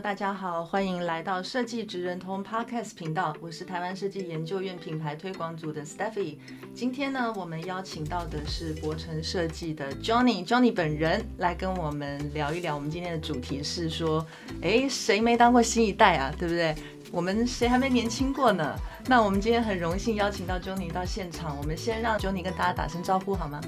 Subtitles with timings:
[0.00, 6.36] 大家好，欢迎来到设计职人通 Podcast 频道，我是台湾设计研究院品牌推广组的 Steffi。
[6.72, 12.76] 今天呢，我们邀请到的是博成设计的 Johnny，Johnny 本人来跟我们聊一聊。
[12.76, 14.24] 我们今天的主题是说，
[14.62, 16.32] 哎，谁没当过新一代啊？
[16.38, 16.76] 对不对？
[17.10, 18.78] 我们谁还没年轻过呢？
[19.06, 23.60] 那我们今天很荣幸邀请到 Johnny 到现场，我们先让 Johnny 跟大家打声招呼好吗？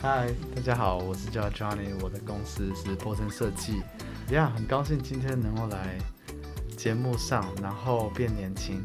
[0.00, 3.82] 嗨，大家好，我是叫 Johnny，我的公司是波森设计。
[4.30, 5.98] 呀，很高兴今天能够来
[6.76, 8.80] 节目上，然后变年轻。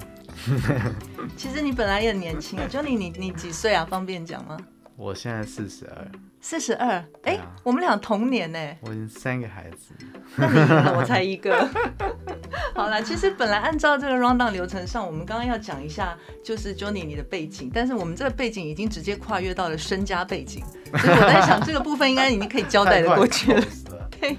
[1.38, 3.86] 其实你本来也很年轻啊，Johnny，你你几岁啊？
[3.86, 4.58] 方便讲吗？
[4.96, 6.08] 我现在四十二。
[6.40, 7.04] 四十二？
[7.24, 8.60] 哎，我们俩同年呢。
[8.82, 9.94] 我三个孩子。
[10.36, 11.68] 那我才一个。
[12.76, 20.64] 好了，其实本来按照这个 rundown 流程上，我们刚刚要讲一下，就是 Johnny 你的背景，但是我们这个背景已经直接跨越到了身家背景，
[20.98, 23.64] 所以我在想这个部分应该已经可以交代的过去了。
[24.20, 24.38] 对。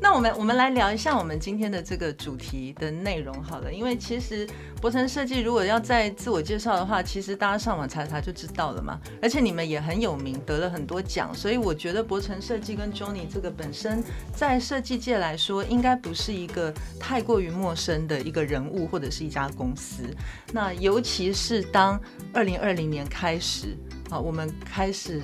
[0.00, 4.48] 那我们我们来聊一下我们今天的这个主题的内容好了，因为其实
[4.80, 9.00] 博成设计如果要再自我介绍的话，其实大家上网查查就知道了嘛。
[9.20, 14.02] 而且你们也很有名，得了很多奖，所以我觉得博成设计跟 Johnny 这个本身
[14.34, 20.04] 在设计界来说，应该不是一个太过于陌生的一个人物或者是一家公司。
[20.52, 22.00] 那尤其是当
[22.32, 23.76] 二零二零年开始，
[24.08, 25.20] 好，我们开始。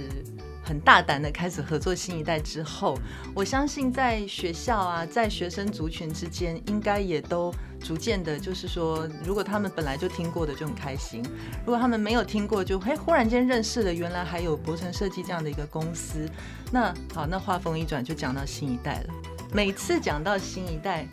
[0.65, 2.99] 很大胆的开始合作新一代之后，
[3.35, 11.23] 我相信在学校啊，在学生族群之间，应该也都逐渐的，就是说，如果他们本来就听过的就很开心，
[11.67, 16.27] 如果他们没有听过，就嘿，忽然间认识了原来还有博成设计这样的一个公司。
[16.73, 19.15] 那好，那话锋一转就讲到新一代了。
[19.53, 21.07] 每次讲到新一代，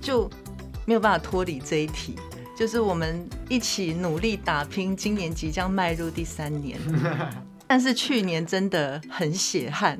[0.00, 0.30] 就
[0.84, 2.16] 没有办法脱离这一题，
[2.56, 6.78] 就是我们一起努力打拼，今年即将迈入第三年。
[7.70, 9.96] 但是去年真的很血汗，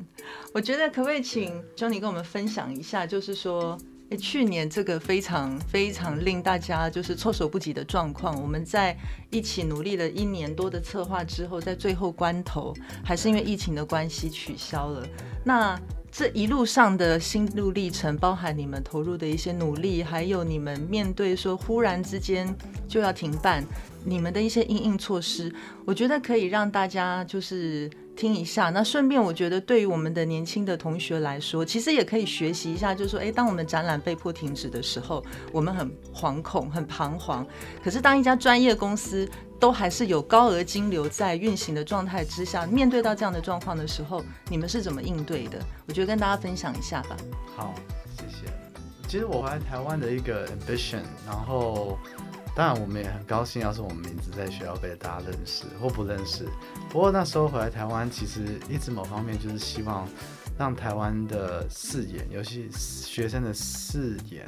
[0.53, 3.77] 我觉得可不可以请 Johnny 跟我们分享一下，就是说，
[4.09, 8.93] 诶，去年这个非常非常令大家就是措手不及的状况，我们在
[9.29, 15.07] 一起努力了一年多的策划之后，在最后关头，还是因为疫情的关系取消了。
[15.45, 15.79] 那
[16.11, 22.53] 这一路上的心路历程，包含你们投入的一些努力，还有你们面对说忽然之间
[22.85, 23.63] 就要停办。
[24.03, 25.53] 你们的一些应应措施，
[25.85, 28.69] 我觉得可以让大家就是听一下。
[28.69, 37.45] 那顺便，我觉得对于我们的年轻的同学来说，其实也可以学习一下，就是说，哎，当我们展览被迫停止的时候，我们很惶恐、很彷徨。
[37.83, 39.29] 可是，当一家专业公司
[39.59, 45.59] 都还是有高额金流在运行的状态之下，面对到这样的状况的时候，你们是怎么应对的？
[45.87, 47.15] 我觉得跟大家分享一下吧。
[47.55, 47.73] 好，
[48.17, 48.51] 谢谢。
[49.07, 51.97] 其实我来台湾的一个 ambition，然后。
[52.53, 56.45] 当然，我们也很高兴，要是我们名字在学校被大家认识或不认识。
[56.89, 60.07] 不过那时候回来台湾，其实一直某方面就是希望
[60.59, 64.45] 让台湾的视野，尤其学生的视野，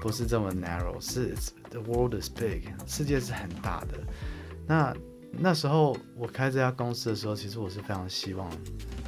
[0.00, 1.34] 不是这么 narrow，是
[1.68, 3.98] the world is big，世界是很大的。
[4.66, 4.96] 那
[5.30, 8.50] 那时候我开这家公司的时候，其实我是非常希望，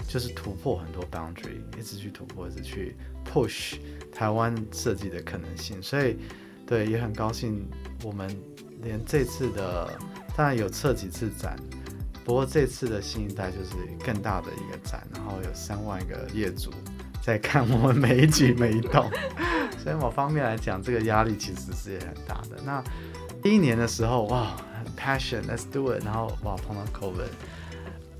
[0.07, 3.77] 就是突破很多 boundary，一直去突破，一直去 push
[4.13, 5.83] 台湾设计的可能性。
[5.83, 6.17] 所以，
[6.67, 7.69] 对，也很高兴。
[8.03, 8.29] 我们
[8.83, 9.91] 连这次的
[10.37, 11.57] 当然有测几次展，
[12.25, 16.71] 不过这次的新一代就是更大的一个展，然后有三万个业主
[17.23, 19.11] 在看我们每一举每一动，
[19.83, 22.61] 所以某方面来讲，这个压力其实是也很大的。
[22.65, 22.83] 那
[23.43, 24.55] 第一年的时候，哇
[24.99, 27.29] ，passion，let's do it，然后哇碰到 COVID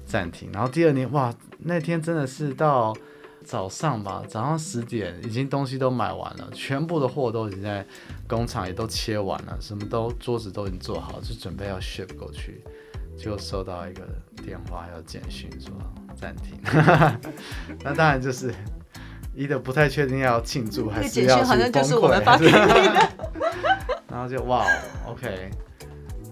[0.07, 2.97] 暂停，然后第二年哇那天真的是到。
[3.45, 7.87] 早上吧，早上十点已经东西都买完了，全部的货都已经在
[8.27, 12.65] 工厂也都切完了，什么都桌子都已经做好，就准备要 ship 过去，
[13.19, 14.03] 就收到一个
[14.43, 15.73] 电话还有简讯说
[16.17, 16.59] 暂停。
[17.85, 18.53] 那当然就是
[19.35, 23.09] 一的不太确定要庆祝还是要去崩溃，
[24.09, 24.67] 然后就哇
[25.07, 25.51] ，OK，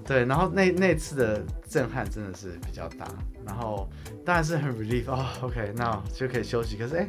[0.06, 3.06] 对，然后那那次的震撼真的是比较大。
[3.46, 3.88] 然后
[4.24, 6.76] 当然是很 relief 哦，OK，那就可以休息。
[6.76, 7.08] 可是哎，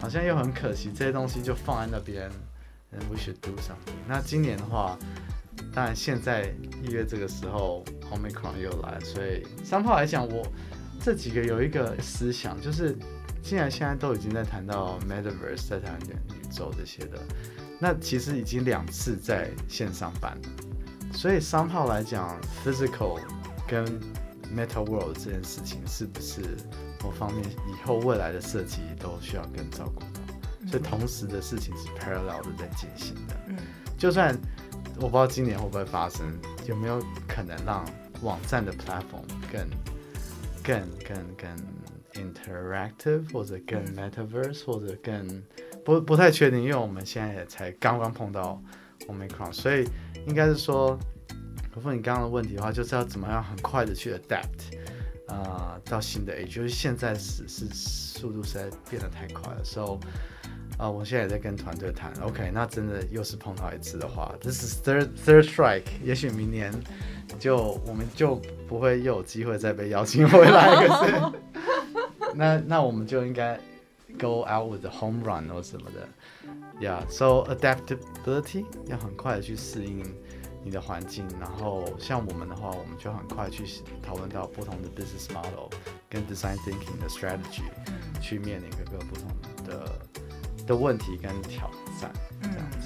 [0.00, 2.30] 好像又很可惜，这些东西就放在那边。
[2.92, 3.94] And we should do something。
[4.08, 4.98] 那今年的话，
[5.72, 10.44] 当然现在一月这个时候，Omicron 又来，所以三号来讲，我
[11.00, 12.98] 这几个有一个思想，就是
[13.40, 17.20] 既然现在都已经在谈到 Metaverse，在谈元宇宙这些的，
[17.78, 21.12] 那其实已经两次在线上办了。
[21.12, 23.20] 所以三号来讲，physical
[23.68, 23.84] 跟
[24.54, 26.42] Meta World 这件事情，是不是
[27.02, 30.70] 某方面以后未来的设计都需要更照顾到？
[30.70, 33.36] 所以同时的事情是 parallel 的在进行的。
[33.48, 33.56] 嗯，
[33.96, 34.36] 就算
[34.96, 36.26] 我不知道今年会不会发生，
[36.66, 37.84] 有没有可能让
[38.22, 39.66] 网站的 platform 更、
[40.62, 45.42] 更、更、更 interactive，或者更 metaverse，或者更
[45.84, 48.62] 不不太确定，因为我们现在也才刚刚碰到
[49.08, 49.88] Omicron，所以
[50.26, 50.98] 应该是说，
[51.74, 54.76] 回复你刚刚的问题的话，就是要怎么样很快的去 adapt
[55.26, 59.98] 啊、呃，到新的 age，就是现在是是速度实在变得太快了，，so
[60.78, 66.72] 啊，我现在也在跟团队谈，OK，那真的又是碰到一次的话，This is third third strike，也许明年。
[67.38, 71.12] 就我们就不会又有机会再被邀请回来，可是。
[72.34, 73.56] 那那我们就应该
[74.18, 76.08] go out with the home run 或什么的
[76.80, 80.02] ，yeah，so adaptability 要很快的去适应
[80.62, 83.64] 你的环境，然后像我们的话，我们就很快去
[84.02, 85.68] 讨论到不同的 business model
[86.08, 87.62] 跟 design thinking 的 strategy，
[88.20, 89.28] 去面临各个不同
[89.64, 90.00] 的
[90.66, 91.70] 的问题跟挑
[92.00, 92.12] 战，
[92.42, 92.79] 这样子。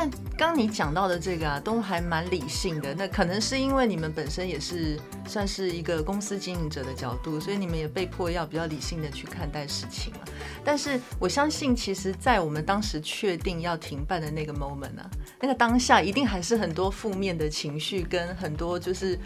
[0.00, 2.94] 但刚你讲到的这个啊，都还蛮理性的。
[2.94, 10.20] 那可能是因为你们本身也是算是一个公司经营者的角度，所以你们也被迫要比较理性的去看待事情嘛。
[10.64, 19.18] 但是我相信，其实，在我们当时确定要停办的那个 moment 啊，那个当下一定还是很多负面的情绪跟很多就是。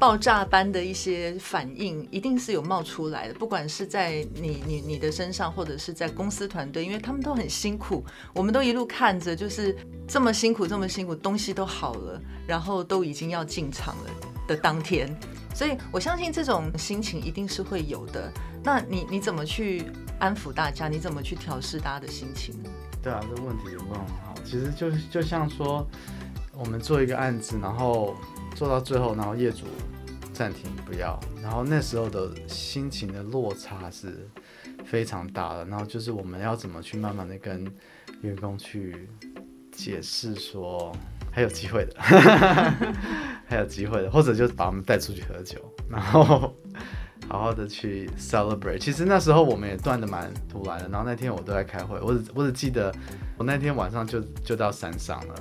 [0.00, 3.34] 爆炸般的一些反应，一定是有冒出来的。
[3.34, 8.02] 不管是在你你你的身上，或者是在公司团队，因为他们都很辛苦，
[8.32, 9.76] 我们都一路看着，就是
[10.08, 14.10] 这么辛苦，这么辛苦，东西都好了，然后都已经要进场了
[14.48, 15.14] 的当天，
[15.54, 18.32] 所以我相信这种心情一定是会有的。
[18.64, 19.84] 那你你怎么去
[20.18, 20.88] 安抚大家？
[20.88, 22.54] 你怎么去调试大家的心情？
[23.02, 24.34] 对啊，这个问题问很好。
[24.46, 25.86] 其实就就像说，
[26.54, 28.16] 我们做一个案子，然后
[28.54, 29.66] 做到最后，然后业主。
[30.40, 31.20] 暂停，不要。
[31.42, 34.26] 然后那时候的心情的落差是
[34.86, 35.66] 非常大的。
[35.66, 37.70] 然后就是我们要怎么去慢慢的跟
[38.22, 39.06] 员工去
[39.70, 40.96] 解释说
[41.30, 41.94] 还有机会的，
[43.46, 45.60] 还有机会的，或者就把我们带出去喝酒，
[45.90, 46.56] 然后
[47.28, 48.78] 好好的去 celebrate。
[48.78, 50.88] 其实那时候我们也断的蛮突然的。
[50.88, 52.90] 然后那天我都在开会，我只我只记得
[53.36, 55.34] 我那天晚上就就到山上了，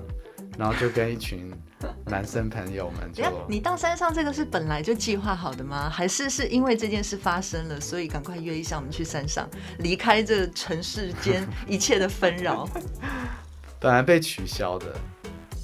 [0.57, 1.49] 然后就跟一群。
[2.05, 5.89] 男生朋友们就，你到山上这个是本来就计划好的吗？
[5.89, 9.49] 还是是因为这件事发生了，所以赶快约一下我们去山上，
[9.79, 12.67] 离开这城市间 一切的纷扰？
[13.79, 14.93] 本来被取消的，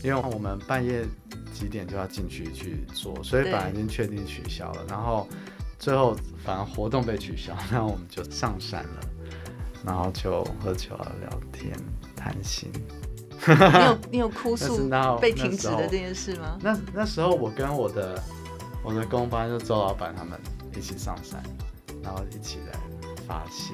[0.03, 1.06] 因为我们半夜
[1.53, 4.85] 几点就要进去去做，所以本来已经确定取消了。
[4.88, 5.27] 然后
[5.77, 9.00] 最后反而活动被取消，然后我们就上山了，
[9.85, 11.73] 然后就喝酒啊、聊天、
[12.15, 12.71] 谈心。
[13.47, 14.89] 你有 你有哭诉
[15.19, 16.57] 被停止的这件事吗？
[16.61, 18.21] 那那时候我跟我的
[18.83, 20.39] 我的工班就周老板他们
[20.75, 21.41] 一起上山，
[22.01, 22.79] 然后一起来
[23.27, 23.73] 发泄。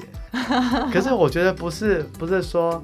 [0.92, 2.84] 可是我觉得不是不是说，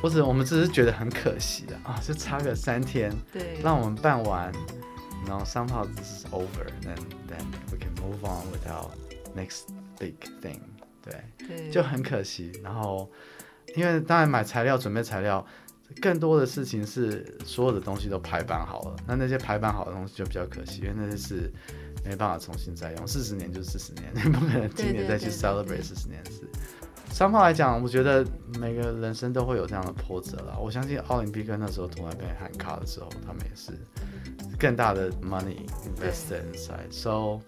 [0.00, 4.52] 不是我们只是觉得很可惜的啊，就差个三天，对，让我们办完，
[5.26, 6.96] 然后 somehow this is over，then
[7.28, 8.90] then we can move on without
[9.36, 9.68] next
[9.98, 10.60] big thing，
[11.02, 12.52] 对，对，就很可惜。
[12.62, 13.10] 然后
[13.74, 15.44] 因为当然买材料准备材料。
[16.00, 21.52] 更多的事情是所有的东西都排版好了，那那些排版好的东西就比较可惜，因为那些是
[22.04, 23.06] 没办法重新再用。
[23.06, 26.40] 四十年就是四十年，你 不可能今年再去 celebrate 四十年的事。
[27.10, 28.24] 商号来讲，我觉得
[28.58, 30.56] 每个人生都会有这样的波折啦。
[30.58, 33.72] 我相信奥林匹克那时候突然被喊卡的时候，他们也是
[34.58, 37.38] 更大的 money invested inside，so。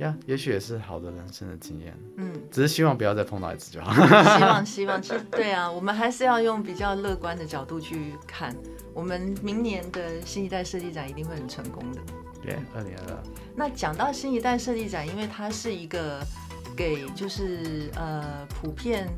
[0.00, 1.96] 呀，yeah, 也许也是好的人生的经验。
[2.16, 3.92] 嗯，只是希望不要再碰到一次就好。
[4.36, 8.54] 希望希望，其实对啊，我们还是要用比较乐观的角度去看。
[8.92, 12.00] 我们明年的新一代设计展一定会很成功的。
[12.42, 13.22] 对，二零二二。
[13.54, 16.20] 那讲到新一代设计展，因为它是一个
[16.76, 19.08] 给就是呃普遍。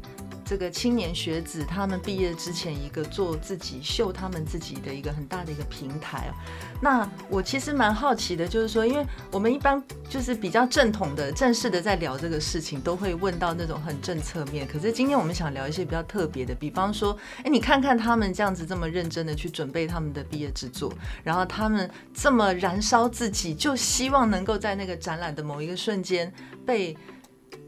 [0.52, 6.30] 这个青年学子他们毕业之前一个做自己秀他们自己的一个很大的一个平台。
[6.78, 14.68] 那我其实蛮好奇的，就是说，因为我们一般就是比较正统的、正式的在聊这个事情，都会问到那种很政策面。
[14.68, 20.92] 可是今天我们想聊一些比较特别的，比方说，哎，你看看他们这样子这么认真的去准备他们的毕业制作，
[21.25, 26.30] 然后他们这么燃烧自己，就希望能够在那个展览的某一个瞬间
[26.66, 26.94] 被。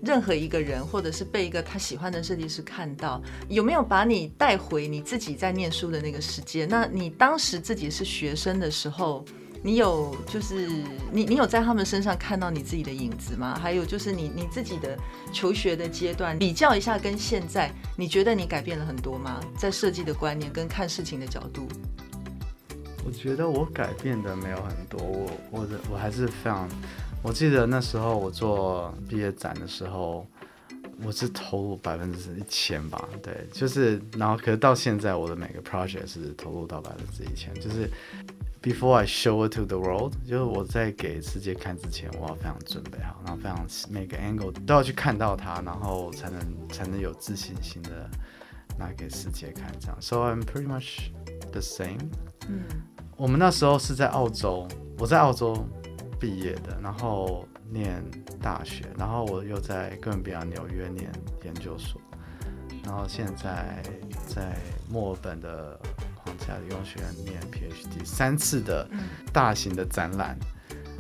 [0.05, 6.69] 任何一个人，或者是被一个他喜欢的设计师看到，有没有把你带回你自己在念书的那个时间？
[6.69, 9.25] 那你当时自己是学生的时候，
[9.63, 10.69] 你有就是
[11.11, 13.59] 你你有在他们身上看到你自己的影子吗？
[13.61, 14.97] 还有就是你你自己的
[15.33, 19.41] 求学的阶段比较一下，跟现在你觉得你改变了很多吗？
[19.57, 21.67] 在设计的观念跟看事情的角度，
[23.07, 26.69] 我觉得我改变的没有很多，我我的我还是非常，
[27.25, 30.25] 我记得那时候我做毕业展的时候。
[31.05, 37.91] 我是投入百分之一千吧，对，就是，然后可是到现在我的每个 project 是投入到百分之一千，就是
[38.63, 48.09] before I show it to the world，就是我在给世界看之前，我要非常准备好，然后非常每个 angle 都要去看到它，然后才能才能有自信心的
[48.79, 49.97] 拿给世界看，这样。
[50.01, 51.11] So I'm pretty much
[51.51, 51.99] the same。
[52.49, 52.63] 嗯，
[53.17, 55.67] 我们那时候是在澳洲，我在澳洲
[56.25, 57.47] 毕业的，然后。
[57.71, 58.05] 念
[58.41, 61.11] 大学，然后我又在哥伦比亚纽约念
[61.43, 61.99] 研究所，
[62.85, 63.83] 然后现在
[64.29, 64.55] 在
[64.89, 65.81] 墨尔本的
[66.15, 68.87] 皇家理工学院念 PhD，三次的
[69.33, 70.39] 大型的展览，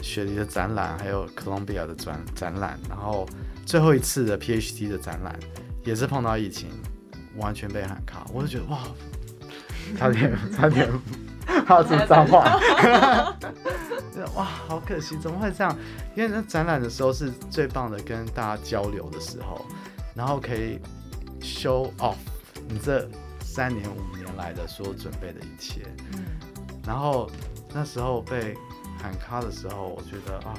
[0.03, 3.29] 雪梨的展览，还有哥伦比亚的展展览，然后
[3.67, 5.39] 最后一次的 PhD 的展览
[5.85, 6.71] 也是碰到疫情，
[7.37, 8.81] 完全被喊卡，我就觉得哇，
[9.99, 10.91] 差点差点，
[11.67, 12.59] 好是脏话。
[14.35, 15.77] 哇，好可惜，怎么会这样？
[16.15, 19.65] 因为那展览的时候是最棒的，跟大家交流的时候，
[20.15, 20.79] 然后可以
[21.41, 22.17] show off
[22.69, 23.09] 你这
[23.41, 25.83] 三年五年来的所有准备的一切。
[26.13, 26.25] 嗯，
[26.87, 27.31] 然后
[27.73, 28.55] 那时候被
[28.99, 30.55] 喊卡的时候，我觉得啊，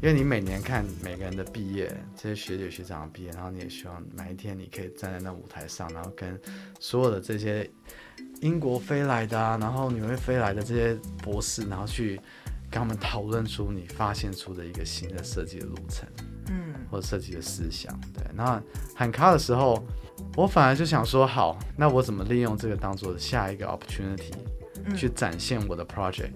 [0.00, 6.40] 因为你每年看每个人的毕业，这些学姐学长毕业，然后你也希望哪一天你可以站在那舞台上，然后跟
[6.78, 7.68] 所有的这些
[8.40, 12.20] 英国飞来的啊，然后纽约飞来的这些博士，然后去。
[12.72, 16.08] 跟他们讨论出你发现出的一个新的设计的路程，
[16.48, 18.24] 嗯，或者设计的思想，对。
[18.34, 18.60] 那
[18.96, 19.84] 喊卡的时候，
[20.34, 24.32] 我反而就想说，好，那我怎么利用这个当做下一个 opportunity，
[24.96, 26.30] 去展现我的 project？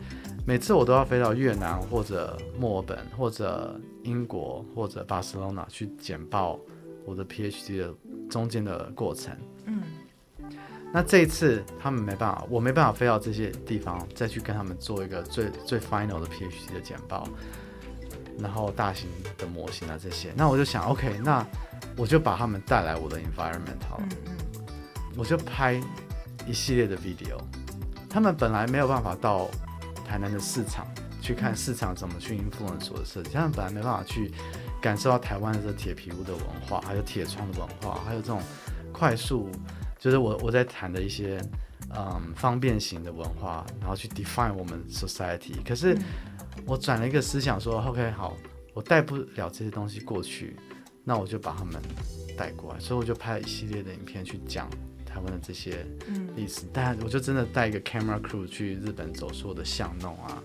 [0.47, 6.61] 每次我都要飞到越南或者墨尔本或者英国或者巴塞罗那去简报
[7.07, 7.95] 我的 PhD 的
[8.29, 9.56] 中间的过程，嗯。
[10.93, 17.29] 那这一次他们没办法，我没办法飞到这些地方再去跟他们做一个最最 final 的 PhD 的简报，
[18.39, 21.45] 然后大型的模型啊这些，那我就想，OK，那
[21.97, 24.65] 我就把他们带来我的 environment 好了，嗯嗯，
[25.19, 25.79] 我就拍
[26.47, 27.39] 一系列的 video。
[28.09, 29.51] 他们本来没有办法到
[30.07, 30.87] 台南的市场
[31.21, 34.33] 去看市场怎么去 influence 我的设计，他们本来没办法去
[34.81, 38.41] 感受到台湾的这铁皮屋的文化，还有铁窗的文化，还有这种
[38.93, 39.51] 快速。
[39.99, 41.41] 就是我我在谈的一些，
[41.97, 45.55] 嗯，方便型的文化，然后去 define 我们 society。
[45.67, 45.97] 可是
[46.67, 48.37] 我转了一个思想说，OK，好，
[48.75, 50.55] 我带不了这些东西过去，
[51.03, 51.81] 那我就把他们
[52.37, 52.79] 带过来。
[52.79, 54.69] 所以我就拍了一系列的影片去讲
[55.07, 55.87] 台湾的这些
[56.37, 56.67] 历史。
[56.75, 60.43] 但我就真的带一个 camera crew 去日本走所有的巷弄啊，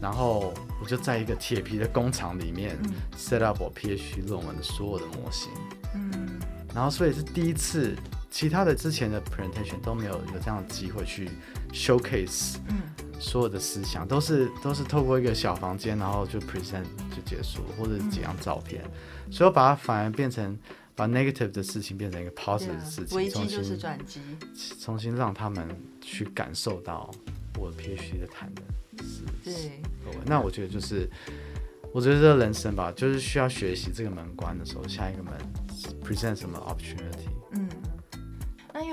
[0.00, 2.78] 然后我就在一个铁皮的工厂里面
[3.18, 5.50] set up 我 PhD 论文的所有的模型。
[5.94, 6.38] 嗯，
[6.72, 7.96] 然后所以是第一次。
[8.34, 11.30] 其他的之前的 presentation 都没有有这样的机会去
[11.72, 12.82] showcase，嗯，
[13.20, 16.82] 所有的思想都是都是透过一个小房间，然后就 present
[17.14, 18.82] 就结束，或者几张照片，
[19.26, 20.58] 嗯、所以我把它反而变成
[20.96, 24.20] 把 negative 的事情变成一个 positive 的事情，危机就是转机，
[24.80, 25.68] 重新让他们
[26.00, 27.08] 去感受到
[27.56, 28.62] 我 PhD 的谈的
[29.04, 29.80] 是，对，
[30.26, 31.08] 那我觉得就是，
[31.92, 35.32] 我觉得这个人生吧，就是需要学习这个门关的时候，下一个门
[36.02, 37.28] present 什么 opportunity，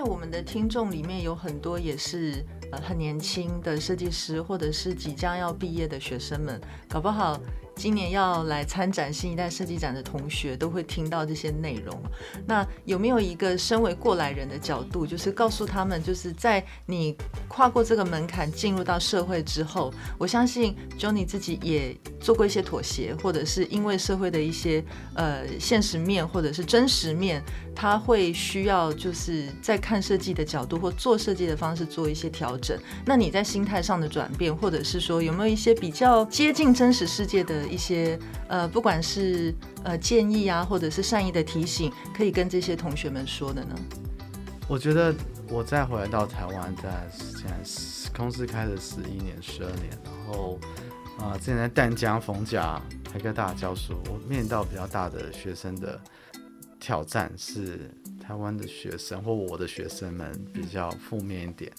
[0.03, 7.39] 我们的听众里面有很多也是呃很年轻的设计师，或者是即将要毕业的学生们，搞不好。
[7.75, 11.99] 今年要来参展新一代设计展的同学都会听到这些内容。
[12.45, 24.83] 那有没有一个身为过来人的角度，就是告诉他们，就是在你跨过这个门槛进入到社会之后，我相信 Johnny 自己也做过一些妥协，或者是因为社会的一些
[25.15, 27.41] 呃现实面或者是真实面，
[27.75, 32.77] 他会需要就是在看设计的角度或做设计的方式做一些调整。
[33.05, 37.60] 那你在心态上的转变，或者是说有没有一些比较接近真实世界的？
[37.67, 39.53] 一些呃，不管是
[39.83, 43.75] 呃建议啊，或者是善意的提醒，可以跟这些同学们说的呢？
[44.67, 45.13] 我觉得
[45.49, 47.57] 我再回来到台湾，在现在
[48.15, 50.57] 公司开了十一年、十二年，然后
[51.17, 55.99] 啊、呃，之前在淡江、逢甲、台科大教书，我面临到比较大的学生的
[56.79, 57.91] 挑战是
[58.21, 61.71] 台湾的学生或我的学生们比较负面一点。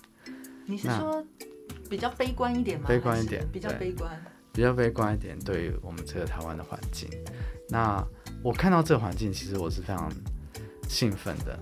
[0.67, 1.25] 你是说
[1.89, 2.87] 比较悲观一点吗？
[2.89, 4.23] 悲观一点，比较悲观。
[4.53, 7.09] 比较悲观一点，对于我们这个台湾的环境，
[7.69, 8.05] 那
[8.43, 10.13] 我看到这个环境，其实我是非常
[10.89, 11.59] 兴奋的，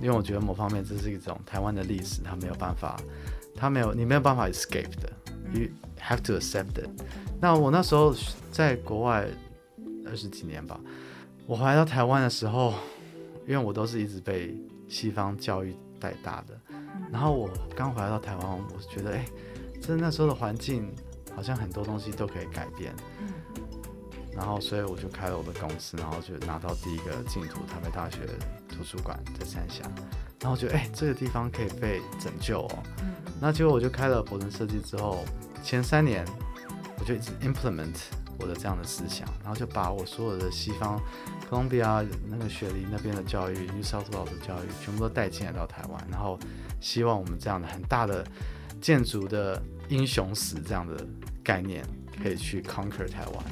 [0.00, 2.96] 因为我觉得某方面这是一种台湾的历史，它没有办法，
[3.56, 5.12] 它没有你没有办法 escape 的
[5.52, 5.68] ，，you
[6.00, 6.88] have to accept it。
[7.40, 8.14] 那我那时候
[8.52, 9.26] 在国外
[10.06, 10.78] 二十几年吧，
[11.46, 12.74] 我回来到台湾的时候，
[13.46, 14.56] 因为我都是一直被
[14.88, 16.56] 西方教育带大的，
[17.10, 19.24] 然后我刚回来到台湾，我觉得哎，
[19.80, 20.92] 这那时候的环境
[21.38, 22.92] 好像很多东西都可以改变。
[24.34, 28.18] 然后，所以我就开了我的公司，然后就拿到第一个净土台北大学
[28.68, 29.84] 图书馆在三峡，
[30.40, 32.82] 然后觉得哎，这个地方可以被拯救哦。
[33.40, 35.24] 那结果我就开了博伦设计之后，
[35.62, 36.24] 前三年
[36.98, 37.94] 我就一直 implement
[38.36, 41.00] 我的这样的思想，然后就把我所有的西方
[41.48, 46.36] 哥伦比亚那个雪梨那边的教育，New South Wales 的教育，全部都带进来到台湾，然后
[46.80, 48.26] 希望我们这样的很大的
[48.80, 51.04] 建筑的英雄史这样的
[51.48, 51.82] 概念，
[52.22, 53.44] 可以去 conquer 台湾。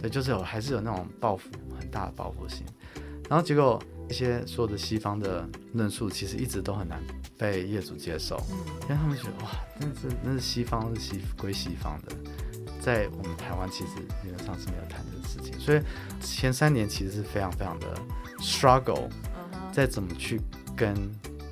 [0.00, 1.48] 对，就是有，还是有那种报复，
[1.78, 2.66] 很大的报复心。
[3.30, 7.00] 然后结果一些所有的西方的论述，其实一直都很难
[7.38, 8.36] 被业主接受，
[8.82, 12.12] 因为他们觉得哇，那是那是西方是西归西方的，
[12.80, 13.92] 在我们台湾其实
[14.24, 15.56] 理论上是没有谈这个事情。
[15.60, 15.80] 所以
[16.20, 17.96] 前三年其实是非常非常的
[18.40, 19.08] struggle，
[19.72, 20.40] 在怎么去
[20.76, 20.92] 跟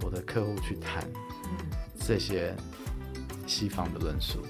[0.02, 1.08] 我的客户去谈
[2.04, 2.52] 这些
[3.46, 4.44] 西方的论述。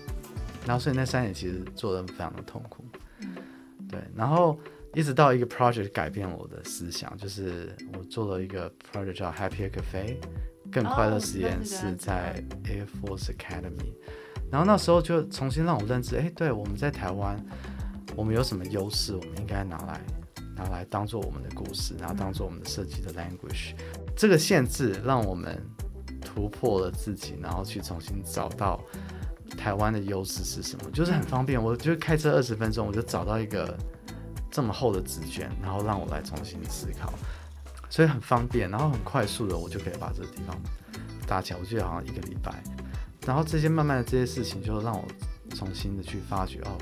[0.67, 2.85] 然后所以那三年其实做的非常的痛苦。
[3.89, 4.57] 对，然后
[4.95, 10.17] 一直到一个 project 改变我的思想，就是我做了一个 project 叫 Happier Cafe，
[10.71, 13.93] 更快乐实验室在 Air Force Academy，
[14.49, 17.37] 然后那时候就重新让我认知，哎，对，我们在台湾，
[18.15, 20.01] 我们有什么优势，我们应该拿来
[20.55, 23.75] 拿来当做我们的故事，然后当做我们的设计的 language，
[24.15, 25.61] 这个限制让我们
[26.21, 28.81] 突破了自己，然后去重新找到。
[29.57, 30.91] 台湾的优势是什么？
[30.93, 33.77] 就是很方便，我就开车二十分钟，我就找到一个
[34.51, 37.13] 这么厚的纸卷，然后让我来重新思考，
[37.89, 40.57] 所以很方便，然后很快速的，我就可以把这个地方
[41.27, 41.61] 搭起来。
[41.61, 42.63] 我记得好像一个礼拜，
[43.27, 45.05] 然后这些慢慢的这些事情，就让我
[45.55, 46.79] 重新的去发掘哦，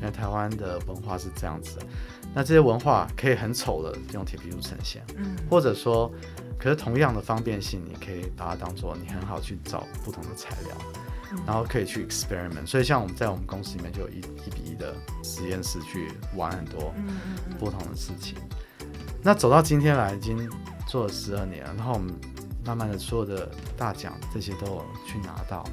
[0.00, 1.86] 原来台湾的文化是这样子的。
[2.34, 6.10] 那这些文化可以很丑的用铁皮屋呈现，嗯，或者说，
[6.58, 10.76] 可是同样的方便性，你可以把它当做你很好去找不同的材料。
[11.46, 16.92] 然后可以去 experiment，所以像我们在我们公司里面就有一一比一的实验室去玩很多
[17.58, 18.36] 不同的事情。
[19.22, 20.50] 那走到今天来，已经
[20.86, 22.12] 做了十二年了，然后我们
[22.64, 25.64] 慢慢的所有的大奖这些都有去拿到。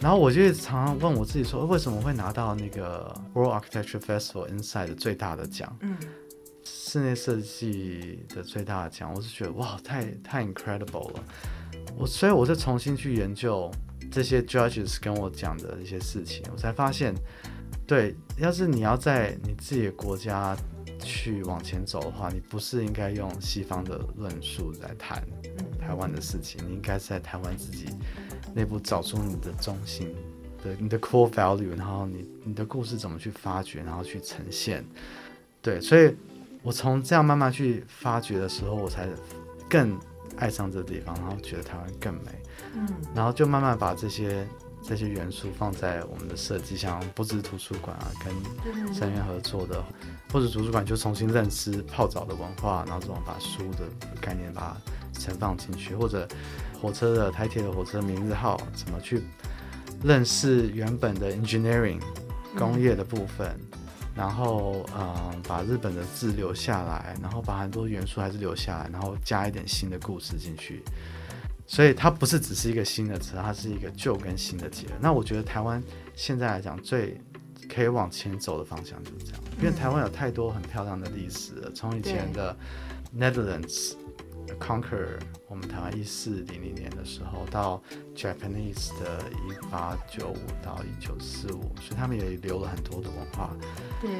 [0.00, 5.76] 然后我就常常问我自己说，为什么会拿到那个 World Architecture Festival Inside 的最大的奖？
[5.80, 5.96] 嗯，
[6.64, 11.24] 室内设计的最大的奖，我是觉得哇，太太 incredible 了。
[11.96, 13.70] 我所以我就重新去研究。
[14.12, 17.14] 这些 judges 跟我讲的一些事情，我才发现，
[17.86, 20.54] 对，要是你要在你自己的国家
[21.00, 25.26] 去往前走的话，你不是应该用西方的论述来谈
[25.80, 27.86] 台湾的事情，你应该是在台湾自己
[28.54, 30.14] 内部找出你的中心
[30.62, 34.84] 对你的 core value，然后你你的故事怎么去发掘，然后去呈现。
[35.62, 36.14] 对，所以
[36.62, 39.08] 我从这样慢慢去发掘的时候，我才
[39.70, 39.98] 更
[40.36, 42.41] 爱上这个地方，然后觉得台湾更美。
[42.74, 44.46] 嗯，然后就慢慢把这些
[44.82, 49.82] 这些元素放在我们的设计，像不只是图书馆啊，跟三元合作的，
[50.32, 53.86] 或者图书馆就重新认识泡澡的文化，然后怎么把书的
[54.20, 54.76] 概念把
[55.14, 56.26] 它存放进去，或者
[56.80, 59.22] 火车的台铁的火车名字号怎么去
[60.02, 62.00] 认识原本的 engineering
[62.58, 63.56] 工业的部分，
[64.16, 70.82] 然后嗯把日本的字留下来，然后把很多元素还是留下来，然后加一点新的故事进去。
[71.66, 74.92] 所以它不是只是一个新的词，它是一个旧跟新的结合。
[75.00, 75.82] 那我觉得台湾
[76.14, 77.20] 现在来讲最
[77.68, 82.54] 可以往前走的方向就是这样，因为台湾有太多很漂亮的历史了，从以前的
[83.16, 83.94] Netherlands
[84.58, 87.82] conquer 我们台湾一四零零年的时候，到
[88.14, 93.56] Japanese 的一八九五到一九四五，所以他们也留了很多的文化。
[94.00, 94.10] 对，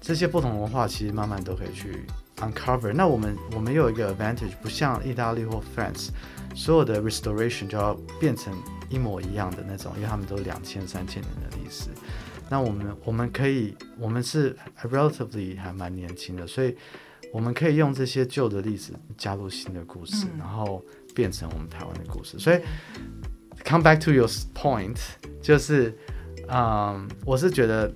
[0.00, 2.06] 这些不同文化其实慢慢都可以去
[2.52, 2.92] uncover。
[2.92, 6.08] 那我们我们有一个 advantage，不像意大利或 France。
[6.56, 8.56] 所有的 restoration 就要变成
[8.88, 11.90] 一模一样的那种，因为他们都两千三千年的历史。
[12.48, 16.76] 那我们我们可以，我们是 relatively 还蛮年轻的，所以
[17.32, 20.80] 我们可以用这些旧的历史加入新的故事，嗯、然后
[21.12, 22.38] 变成我们台湾的故事。
[22.38, 22.60] 所以
[23.64, 24.98] come back to your point，
[25.42, 25.92] 就是，
[26.46, 27.92] 嗯，我是觉得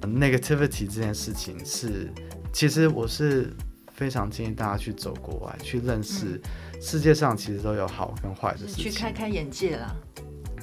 [0.00, 2.10] negativity 这件事情是，
[2.56, 3.54] 其实我是
[3.92, 6.24] 非常建议大家去走国外去认识。
[6.24, 9.96] 嗯世界上其实都有好跟坏的事情，去开开眼界啦。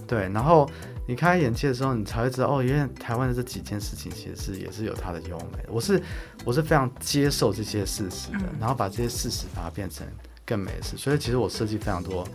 [0.08, 0.70] 对，然后
[1.08, 5.70] 你开开眼界的时候，你才会知道哦，原来台湾的这几件事情其实是也是有它的优美的。
[5.70, 6.02] 我是
[6.46, 10.06] 我是非常接受这些事实的，然后把这些事实把它变成
[10.46, 10.96] 更美的事。
[10.98, 12.26] 所以其实我设计非常多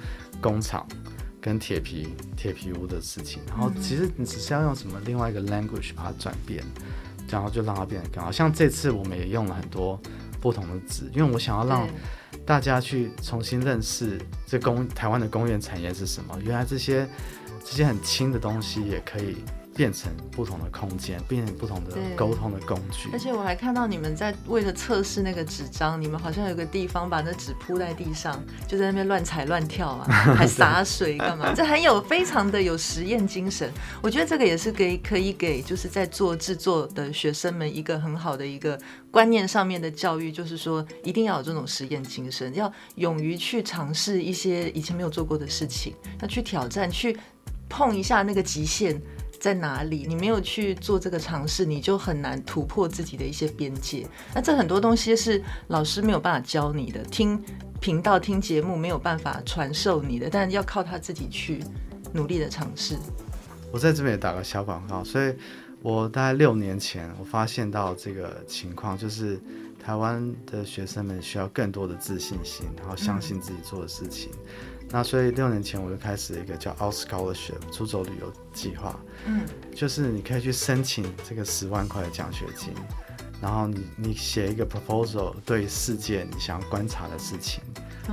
[0.40, 0.84] 工厂，
[1.40, 3.40] 跟铁皮铁皮屋的事情。
[3.46, 6.64] 然后其实你只是要用什么另外一个 language 把它转变，
[7.30, 8.30] 然后就让它变得更好。
[8.32, 10.00] 像这次我们也用了很多
[10.40, 11.88] 不同的纸，因为我想要让
[12.44, 16.38] 大家去重新认识这工台湾的工业产业是什么。
[16.42, 17.08] 原来这些
[17.64, 19.36] 这些很轻的东西也可以。
[19.78, 23.08] 变成不同的空间，变成不同的沟通的工具。
[23.12, 30.04] 而且我还看到你们在为了测试那个纸张，你们好像有个地方把那纸铺在地上，就在那边乱踩乱跳啊，
[30.36, 31.54] 还洒水干嘛？
[31.54, 33.72] 这很有非常的有实验精神。
[34.02, 38.76] 我觉得这个也是给可以给就是在做制作的学生们一个很好的一个
[39.12, 47.16] 观念上面的教育，就是说一定要有这种实验精神，要勇于去尝试一些以前没有做过的事情，要去挑战，去
[47.68, 49.00] 碰一下那个极限。
[49.40, 50.04] 在哪里？
[50.08, 54.06] 你没有去做这个尝试，你就很难突破自己的一些边界。
[54.34, 57.42] 那这很多东西是老师没有办法教你的，听
[57.80, 61.62] 频道、听节目没有办法传授你的，但要靠他自己去
[62.12, 62.98] 努力的尝试。
[63.70, 65.34] 我在这边也打个小广告，所以
[65.82, 69.40] 我大概六年前我发现到这个情况，就是
[69.78, 74.30] 台湾的学生们需要更多的自信心，然后相信自己做的事情。
[74.32, 79.42] 嗯那所以六年前我就开始一个叫 Out Scholarship 出走旅游计划，嗯，
[79.74, 82.72] 就是你可以去申请这个十万块的奖学金，
[83.38, 87.62] 然后你你写一个 proposal 对世界你想要观察的事情，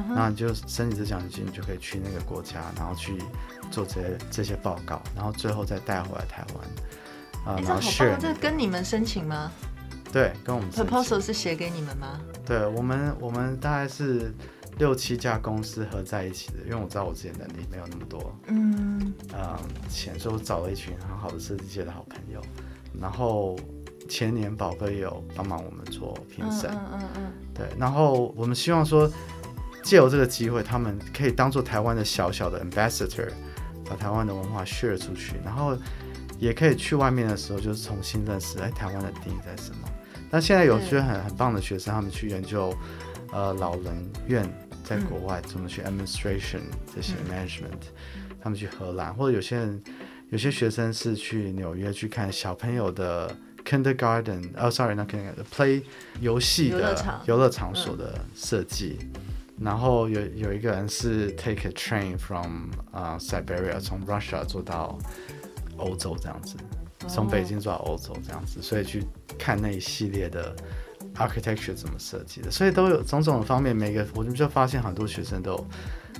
[0.09, 3.23] 然后你就申请这奖学金，你就可以去那个国家，然后去
[3.71, 6.67] 做这些这些报告，然后最后再带回来台湾，
[7.45, 8.17] 啊、呃，然后 share。
[8.19, 9.49] 这跟你们申请吗？
[10.11, 12.19] 对，跟我们 proposal 是写给你们吗？
[12.45, 14.35] 对我们，我们大概是。
[14.77, 19.57] 六七家公司合在一起的，因为我知道我自己能力没有那么多，嗯，呃，
[19.89, 22.41] 钱，所以我找了一群很好的设计界的好朋友，
[22.99, 23.55] 然后
[24.09, 29.09] 前年宝哥也有帮忙我们做评审，嗯嗯嗯，对，然后我们希望说
[29.81, 33.29] 借由这个机会，他们可以当做台湾的小小的 ambassador，
[33.89, 35.77] 把台湾的文化 share 出去，然后
[36.37, 39.87] 也可以去外面的时候就是重新认识，哎，台湾的定义在什么？
[40.29, 42.75] 但现在有些很很棒的学生，他们去研究
[43.31, 44.45] 呃老人院。
[44.85, 46.61] 在国外怎么去 administration
[46.93, 47.89] 这些 management，
[48.39, 49.83] 他们去荷兰，或者有些人
[50.29, 55.81] 有些学生是去纽约去看小朋友的 kindergarten，哦，sorry，那 kindergarten，play
[56.21, 56.95] 游戏的
[57.25, 58.99] 游乐场所的设计。
[59.59, 64.99] 然后有有一个人是 take a train from 啊 Siberia，从 Russia 坐到
[65.77, 66.57] 欧洲这样子，
[67.07, 69.03] 从北京坐到欧洲这样子，所以去
[69.37, 70.55] 看那一系列的。
[71.17, 72.51] Architecture 怎么设计的？
[72.51, 75.67] 所以都有种种的方面，每个我们就发现很多学生都有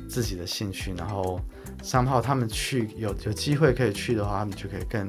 [0.07, 1.39] 自己的兴趣，然后
[1.83, 5.07] somehow 他们去有有机会可以去的话，他们就可以更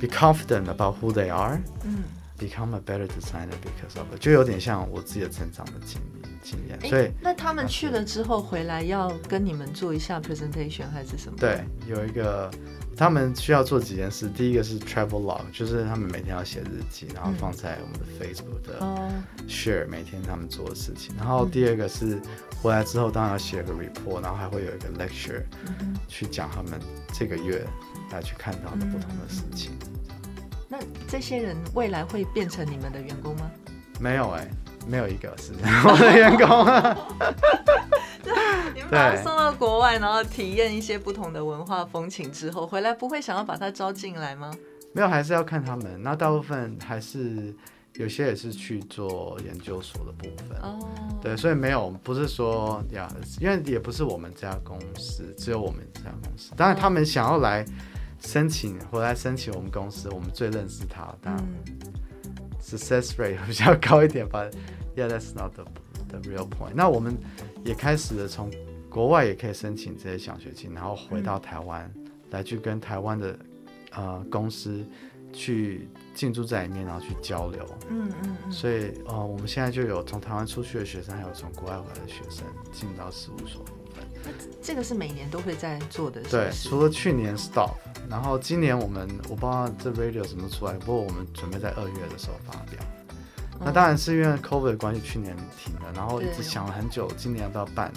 [0.00, 2.04] be confident about who they are，嗯
[2.38, 6.00] ，become a better designer because of it，就有点像我自己的成长的经
[6.44, 6.78] 经验。
[6.88, 11.38] 所以那他们去了之后回来要跟你们做一下 presentation 还是什么？
[11.38, 12.48] 对，有一个。
[12.96, 18.78] 他们需要做几件事，第一个是 travel log，就是他们每天要写日记，然后放在我们的 Facebook 的
[19.48, 21.12] share 每天他们做的事情。
[21.16, 22.22] 然后第二个是
[22.62, 25.42] 回来之后当然要写个 report，然后还会有一个 lecture
[26.06, 26.78] 去讲他们
[27.12, 27.66] 这个月
[28.12, 29.72] 来去看到的不同的事情。
[30.68, 30.78] 那
[31.08, 33.50] 这些人未来会变成你们的员工吗？
[33.98, 34.50] 没有哎、欸，
[34.86, 35.52] 没有一个是
[35.86, 36.44] 我的员工。
[38.74, 44.52] 你们把他送到国外，然后体验一些不同的文化风情之后，回来不会想要把他招进来吗？
[44.92, 46.02] 没有，还是要看他们。
[46.02, 47.54] 那大部分还是
[47.94, 50.56] 有些也是去做研究所的部分。
[50.62, 50.78] 哦，
[51.22, 53.08] 对，所以没有，不是说呀，
[53.40, 56.52] 因为也不是我们这家公司，只有我们这家公司。
[56.56, 57.64] 当然，他们想要来
[58.20, 61.44] 申请，回来申请我们公司，我们最认识他，当然
[62.62, 64.44] success rate 比较高一点吧。
[64.96, 65.64] Yeah, that's not the
[66.08, 66.74] the real point。
[66.74, 67.16] 那我们。
[67.64, 68.50] 也开始了从
[68.90, 73.38] 国外也可以申请这些奖学金，然后回到台湾、嗯、来去跟台湾的
[73.92, 74.84] 呃公司
[75.32, 77.66] 去进驻在里面，然后去交流。
[77.88, 84.04] 嗯嗯，嗯所以呃我们现在就有从台湾出去的学生，还有从国外回来的学生进到事务所部分。
[84.60, 86.20] 这个是每年都会在做的。
[86.24, 87.70] 对，除了去年 stop，
[88.10, 92.78] 然后今年我们我不知道这 radio 什么出来，不过我们准备在二月的时候发表。
[93.60, 97.92] 那当然是因为 COVID 的关系，去年停了，然后一直想了很久，今年要不要办？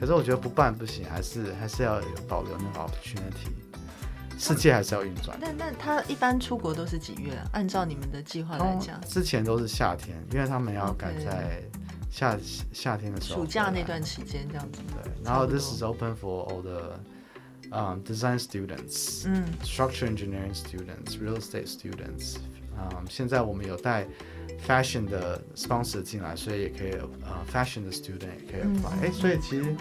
[0.00, 3.52] 可是我觉得不办不行，还是还是要有保留那个 opportunity，
[4.36, 5.38] 世界还是要运转。
[5.40, 7.46] 那那他一般出国都是几月啊？
[7.52, 11.62] 按照你们的计划来讲，之前都是夏天，因为他们要赶在
[12.10, 12.36] 夏
[12.72, 14.80] 夏天的时候，暑假那段期间这样子。
[15.02, 16.98] 对，然后 this is open for all the
[17.70, 22.38] um design students，嗯，structure engineering students，real estate students，
[22.76, 24.08] 嗯，现在我们有带。
[24.66, 29.02] Fashion 的 sponsor 进来，所以也可以呃，Fashion 的 student 也可以 apply。
[29.02, 29.74] 哎、所以其实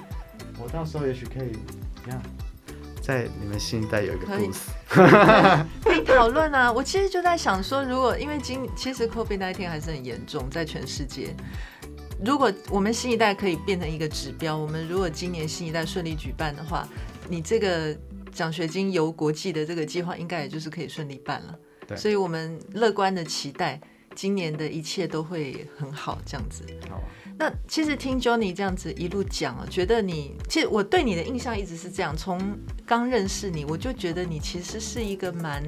[0.62, 1.52] 我到时候也许可以
[2.06, 2.22] 这样
[3.02, 4.68] 在你们新一代有一个 booth，
[5.84, 6.72] 可以讨论啊。
[6.72, 11.36] 我其实就在想说，如果因为今其实 COVID nineteen 还是很严重，在全世界，
[12.26, 16.88] 如果我们新一代可以变成一个指标，我们如果今年新一代顺利举办的话，
[17.28, 17.94] 你这个
[18.32, 21.60] 奖学金由国际的这个计划，应该也就是可以顺利办了。
[21.86, 23.82] 对，所以我们乐观的期待，
[24.16, 26.64] 今年的一切都会很好，这样子。
[26.90, 27.04] 好啊。
[27.36, 32.40] 那其实听 Johnny 这样子一路讲啊，觉得你其实我对你的印象一直是这样，从
[32.86, 35.64] 刚认识你，我就觉得你其实是一个蛮，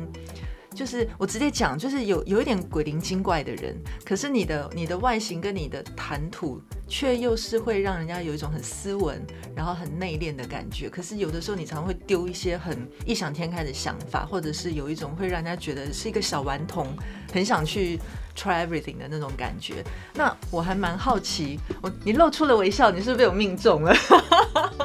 [0.75, 3.75] 就是我直接讲，就是有有一点鬼灵精怪的人。
[4.05, 9.19] 可是你的你的外形跟你的谈吐，却又是会让人家有一种很斯文，
[9.55, 10.87] 然后很内敛的感觉。
[10.87, 16.95] 可是有的时候你常会丢一些很异想天开的想法，或者是有一种会让人家觉得是一个小顽童，
[17.33, 17.99] 很想去。
[18.35, 23.95] Try everything 的那种感觉，那我还蛮好奇，我你露出了微笑，你是不是被我命中了？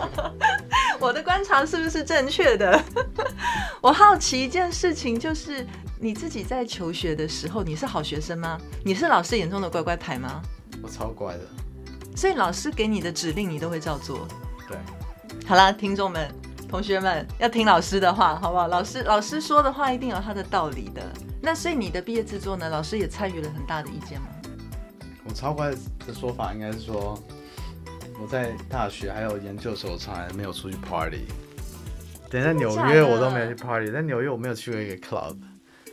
[1.00, 2.80] 我的观察是不是正确的？
[3.82, 5.66] 我好奇一件事情，就是
[5.98, 8.56] 你自己在求学的时候，你是好学生吗？
[8.84, 10.40] 你是老师眼中的乖乖牌吗？
[10.82, 11.40] 我超乖的，
[12.14, 14.28] 所以老师给你的指令你都会照做。
[14.68, 14.78] 对，
[15.46, 16.32] 好啦，听众们、
[16.70, 18.68] 同学们要听老师的话，好不好？
[18.68, 21.02] 老师老师说的话一定有他的道理的。
[21.42, 22.68] 那所以你的毕业制作呢？
[22.68, 24.28] 老师也参与了很大的意见吗？
[25.24, 25.72] 我超乖
[26.06, 27.20] 的说法应该是说，
[28.22, 31.24] 我在大学还有研究所从来没有出去 party。
[32.30, 35.36] 等在纽约我都没有去 party，在纽约我没有去过一个 club，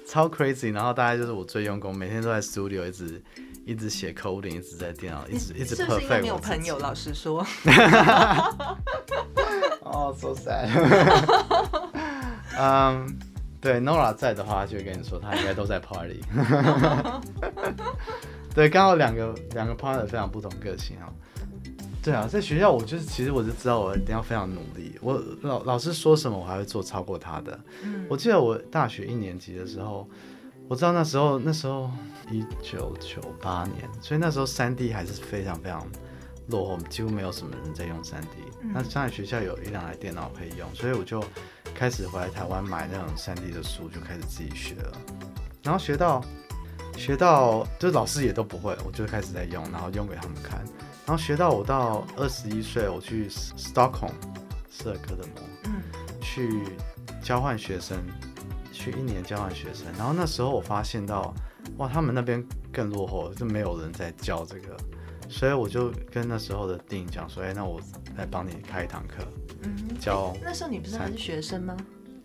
[0.07, 0.71] 超 crazy。
[0.71, 3.23] 然后大概就是我最用功，每天都在 studio 一直
[3.65, 5.77] 一直写 coding，一直在电脑，一直一直 perfect。
[5.77, 6.77] 是不是因为没有朋友？
[6.77, 7.43] 老实说。
[9.91, 10.67] 哦、 oh,，so sad。
[12.59, 13.19] 嗯。
[13.59, 16.21] 对，Nora 在的话，就会跟你说，他应该都在 party。
[18.53, 21.09] 对，刚好两个两个 partner 非常不同个性啊。
[22.03, 24.95] 对啊，在学校我就是，其实我就知道我一定要非常努力。
[25.01, 27.59] 我老老师说什么，我还会做超过他的。
[28.07, 30.07] 我记得我大学一年级的时候，
[30.69, 31.89] 我知道那时候那时候
[32.29, 35.85] 一九九八年，所以那时候三 D 还是非常非常
[36.49, 38.29] 落后，几乎没有什么人在用三 D。
[38.73, 41.23] 那上海学校有一两台电脑可以用，所以我就。
[41.75, 44.97] 开始回来台湾买那种 3D 的书，就开始自己学了。
[45.61, 46.25] 然后学到
[46.97, 50.65] 学到，就老师也都不会，我就开始在用，然后用给他们看。
[51.05, 54.09] 然后学到我到二十一岁，我去 Stockholm
[54.71, 55.83] 斯德哥尔摩，嗯，
[56.19, 56.63] 去
[57.21, 57.99] 交换学生，
[58.71, 59.85] 去一年交换学生。
[59.99, 61.31] 然后那时候我发现到，
[61.77, 64.75] 哇，他们那边更落后，就没有人在教这个。
[65.29, 67.79] 所以我就跟那时候的 Dean 讲说，哎，那我
[68.17, 69.23] 来帮你开一堂课，
[69.63, 70.35] 嗯，教。
[70.41, 71.75] 那时候你不是还是学生吗？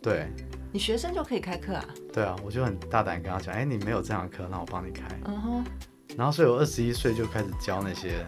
[0.00, 0.28] 对。
[0.74, 1.84] 你学生就可以开课啊？
[2.12, 5.02] 对啊，我就很大胆跟他讲，哎，你没有这堂课，那我帮你开。
[5.26, 5.64] 嗯哼。
[6.16, 8.24] 然后所以我二十一岁就开始教那些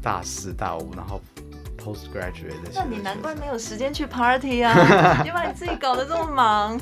[0.00, 1.20] 大四、大五，然后
[1.76, 2.70] postgraduate 的。
[2.74, 4.72] 那你难怪没有时间去 party 啊！
[5.24, 6.80] 你把你自己搞得这么忙。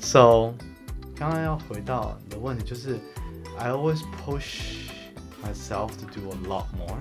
[0.00, 0.54] So，
[1.14, 2.98] 刚刚要回到你的问题，就是
[3.56, 4.81] I always push。
[5.42, 6.98] Myself to do a lot more。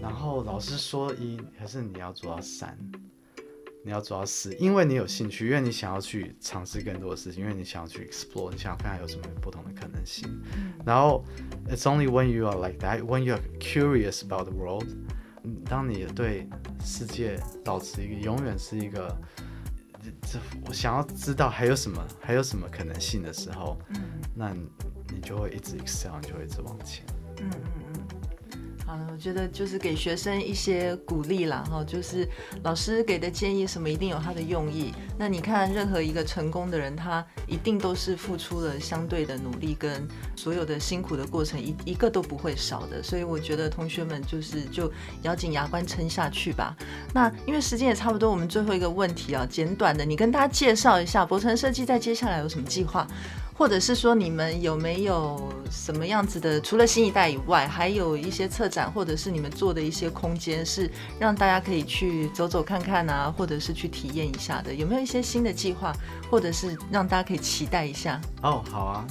[0.00, 2.76] 然后老师说一，还是你要做到三，
[3.82, 10.28] 你要做到四，因为你有兴趣，因为你想要去尝试更多的事情，因为你想要去 explore，你想要看看有什么不同的可能性。
[10.84, 11.24] 然后
[11.68, 14.86] it's only when you are like that, when you are curious about the world，
[15.64, 16.48] 当你对
[16.84, 19.16] 世界保持一个永远是一个，
[20.22, 23.78] 这我想要知道还有什么，还有什么可能性的时候，
[24.34, 27.06] 那你就会一直 excel，你就会一直往前。
[27.52, 28.06] 嗯嗯
[28.52, 32.28] 嗯，好了，我觉得就是给学生一些鼓励啦，哈，就是
[32.62, 34.92] 老师给的建议什么一定有他的用意。
[35.16, 43.00] 那你看，任何一个成功的人，他一定都是付出了相对的努力跟所有的辛苦的过程，一一个都不会少的。
[43.02, 46.76] 所以我觉得同学们就是就咬紧牙关撑下去吧。
[47.12, 53.06] 那因为时间也差不多，我们最后一个问题啊，简短的，你跟大家介绍一下博成设计在接下来有什么计划？
[53.56, 56.60] 或者是说，你们有没有什么样子的？
[56.60, 60.90] 除了新一代以外，还有一些策展，或者是你们做的一些空间，是
[61.20, 64.74] 让大家可以去走走看看啊，或者是去体验一下的？
[64.74, 65.92] 有没有一些新的计划，
[66.28, 68.20] 或者是让大家可以期待一下？
[68.42, 69.06] 哦，好啊，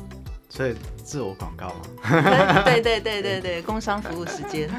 [0.49, 1.67] 所以自我广告
[2.03, 2.63] 嘛。
[2.63, 4.69] 对对对对对，工商服务时间。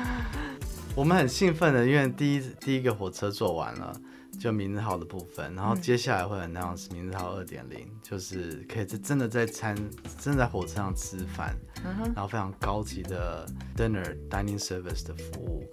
[0.94, 3.92] 我们很兴奋的，因为第一第一个火车做完了。
[4.38, 9.74] 就名字号的部分，然后接下来会有那样子名字号二点零，就是可以在真的在餐，
[10.18, 11.56] 真的在火车上吃饭，
[12.14, 15.64] 然后非常高级的 dinner dining service 的服务，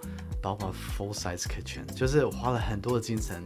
[0.41, 3.43] 包括 full size kitchen，就是我花了很多的精神，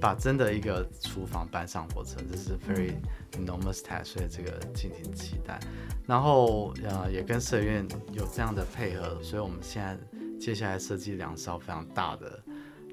[0.00, 2.94] 把真的一个厨房搬上火车，这是 very
[3.32, 5.58] enormous task，所以这个敬请期待。
[6.06, 9.98] 然后呃也跟社院有这样的配合，所以我们现在
[10.40, 12.42] 接下来设计两艘非常大的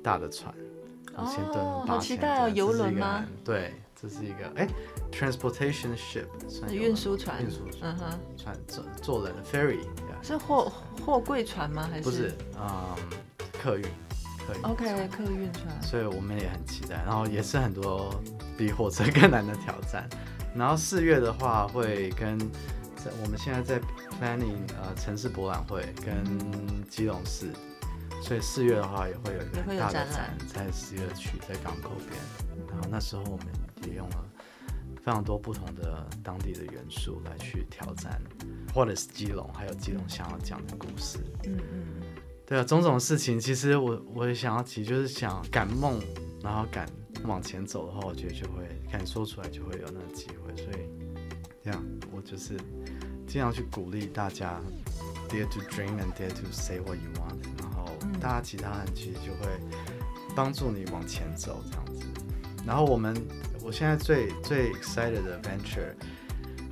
[0.03, 0.53] 大的船。
[1.17, 3.25] 五千吨、哦，八千吨，游轮吗？
[3.43, 4.67] 对，这是一个哎
[5.11, 9.79] ，transportation ship，算运输船，运输船，嗯哼，船坐坐人的 ferry，
[10.21, 10.71] 是货
[11.05, 11.87] 货柜船吗？
[11.89, 12.33] 还是不是？
[12.59, 12.95] 嗯，
[13.61, 13.83] 客运，
[14.45, 15.81] 客运，OK，客运船。
[15.81, 18.13] 所以我们也很期待，然后也是很多
[18.57, 20.09] 比火车更难的挑战。
[20.53, 22.37] 然后四月的话，会跟
[22.95, 23.79] 在我们现在在
[24.19, 26.23] planning 呃城市博览会跟
[26.89, 27.47] 基隆市。
[28.25, 33.45] 所以四月的话也会有一个很大的展，在十月区在港口边，然后那时候我们
[33.85, 34.25] 也用了
[34.97, 38.19] 非常多不同的当地的元素来去挑战，
[38.73, 41.19] 或者是基隆，还有基隆想要讲的故事。
[41.43, 41.85] 嗯嗯，
[42.47, 46.01] 对啊，种种事情，其实我我也想要提，就是想敢梦，
[46.41, 46.89] 然后敢
[47.25, 50.55] 往前走的话，我觉得就会敢说出来，就会有那个机会。
[50.55, 50.89] 所以
[51.63, 51.79] 这样，
[52.11, 52.57] 我就是
[53.27, 54.59] 尽量去鼓励大家
[55.29, 57.37] ，dare to dream and dare to say what you want。
[58.24, 59.48] 大家其他人其实就会
[60.34, 62.06] 帮助你往前走这样子，
[62.66, 63.14] 然后我们
[63.62, 65.92] 我现在最最 excited 的 venture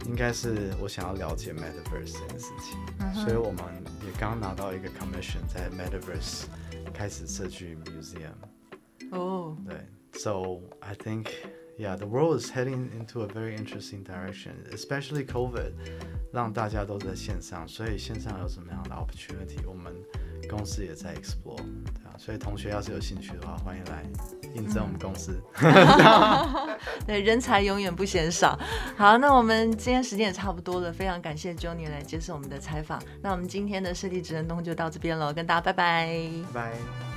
[0.07, 3.63] 应该是我想要了解 metaverse 这件事情，嗯、所以我们
[4.07, 6.45] 也刚拿到一个 commission 在 metaverse
[6.95, 8.33] 开始设计 museum。
[9.11, 9.77] 哦，对，
[10.13, 11.27] so I think
[11.79, 15.73] yeah the world is heading into a very interesting direction, especially COVID
[16.33, 19.95] 让大家都在线上，所以线上有什么样的 opportunity 我们。
[20.48, 24.04] 公司也在 explore，对啊，所以同学要是有兴趣的话，欢迎来
[24.54, 25.42] 应征我们公司。
[25.62, 26.78] 嗯、
[27.08, 28.58] 对，人才永远不嫌少。
[28.98, 33.02] 好，那我们今天时间也差不多了，非常感谢 Johnny 来接受我们的采访。
[33.22, 36.30] 那我们今天的设计职能东就到这边了，跟大家拜拜。
[36.54, 37.13] 拜。